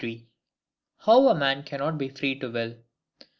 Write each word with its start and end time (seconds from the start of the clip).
How 1.01 1.27
a 1.27 1.35
man 1.37 1.61
cannot 1.61 1.99
be 1.99 2.09
free 2.09 2.39
to 2.39 2.49
will. 2.49 2.73